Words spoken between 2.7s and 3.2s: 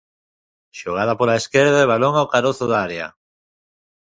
da área.